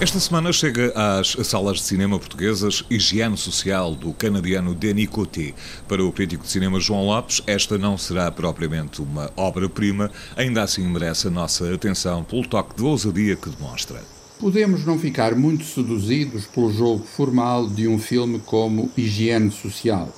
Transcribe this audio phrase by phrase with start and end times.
[0.00, 5.52] Esta semana chega às salas de cinema portuguesas Higiene Social, do canadiano Denis Coté.
[5.86, 10.88] Para o crítico de cinema João Lopes, esta não será propriamente uma obra-prima, ainda assim
[10.88, 14.19] merece a nossa atenção pelo toque de ousadia que demonstra.
[14.40, 20.08] Podemos não ficar muito seduzidos pelo jogo formal de um filme como Higiene Social,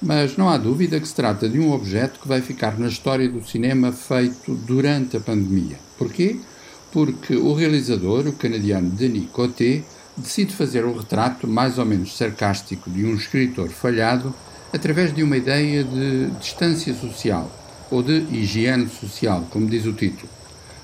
[0.00, 3.28] mas não há dúvida que se trata de um objeto que vai ficar na história
[3.28, 5.78] do cinema feito durante a pandemia.
[5.98, 6.38] Porquê?
[6.92, 9.82] porque o realizador, o canadiano Denis Coté,
[10.14, 14.32] decide fazer um retrato mais ou menos sarcástico de um escritor falhado
[14.72, 17.50] através de uma ideia de distância social,
[17.90, 20.28] ou de higiene social, como diz o título.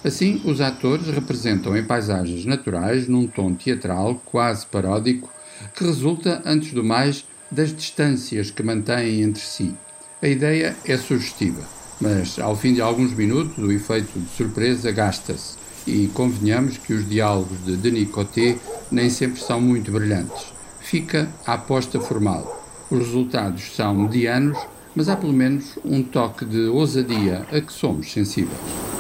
[0.05, 5.29] Assim, os atores representam em paisagens naturais, num tom teatral, quase paródico,
[5.75, 9.75] que resulta, antes do mais, das distâncias que mantêm entre si.
[10.23, 11.63] A ideia é sugestiva,
[12.01, 17.09] mas ao fim de alguns minutos o efeito de surpresa gasta-se e convenhamos que os
[17.09, 18.57] diálogos de Denis Coté
[18.91, 20.53] nem sempre são muito brilhantes.
[20.81, 22.65] Fica a aposta formal.
[22.91, 24.59] Os resultados são medianos,
[24.95, 28.98] mas há pelo menos um toque de ousadia a que somos sensíveis.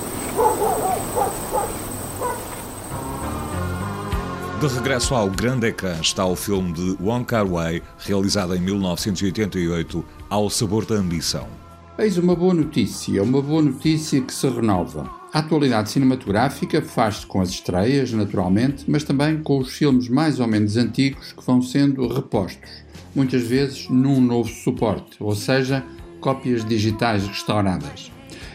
[4.60, 10.50] De regresso ao grande ecrã está o filme de Wong Kar-wai, realizado em 1988, Ao
[10.50, 11.46] Sabor da Ambição.
[11.96, 15.08] Eis uma boa notícia, uma boa notícia que se renova.
[15.32, 20.48] A atualidade cinematográfica faz-se com as estreias, naturalmente, mas também com os filmes mais ou
[20.48, 22.68] menos antigos que vão sendo repostos,
[23.14, 25.84] muitas vezes num novo suporte, ou seja,
[26.20, 28.10] cópias digitais restauradas.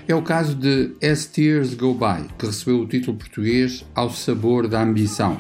[0.05, 4.67] É o caso de As Tears Go By, que recebeu o título português Ao Sabor
[4.67, 5.39] da Ambição,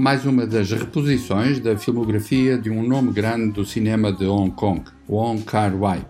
[0.00, 4.82] mais uma das reposições da filmografia de um nome grande do cinema de Hong Kong,
[5.06, 6.06] Wong Kar-wai.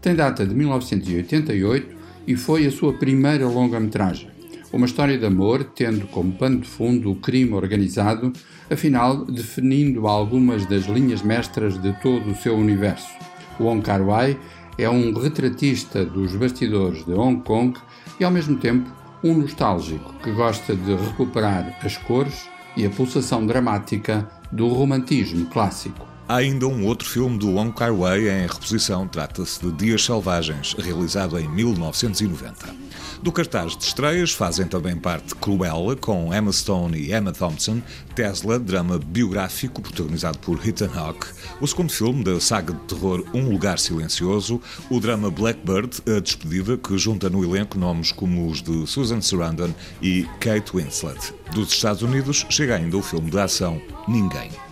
[0.00, 4.30] Tem data de 1988 e foi a sua primeira longa-metragem.
[4.72, 8.32] Uma história de amor, tendo como pano de fundo o crime organizado,
[8.70, 13.10] afinal definindo algumas das linhas mestras de todo o seu universo.
[13.58, 14.38] Wong Kar-wai
[14.78, 17.76] é um retratista dos bastidores de Hong Kong
[18.20, 18.88] e ao mesmo tempo
[19.24, 26.06] um nostálgico que gosta de recuperar as cores e a pulsação dramática do romantismo clássico.
[26.28, 31.38] Há ainda um outro filme do Wong Kar-wai em reposição, trata-se de Dias Selvagens, realizado
[31.38, 32.85] em 1990.
[33.22, 37.80] Do cartaz de estreias fazem também parte Cruella, com Emma Stone e Emma Thompson,
[38.14, 41.26] Tesla, drama biográfico protagonizado por Ethan Hawke,
[41.60, 44.60] o segundo filme da saga de terror Um Lugar Silencioso,
[44.90, 49.72] o drama Blackbird, A Despedida, que junta no elenco nomes como os de Susan Sarandon
[50.00, 51.34] e Kate Winslet.
[51.52, 54.65] Dos Estados Unidos chega ainda o filme de ação Ninguém.